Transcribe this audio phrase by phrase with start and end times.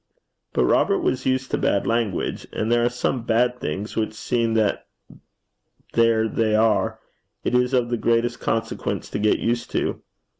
[0.53, 4.55] But Robert was used to bad language; and there are some bad things which, seeing
[4.55, 4.87] that
[5.93, 6.99] there they are,
[7.43, 10.01] it is of the greatest consequence to get used to.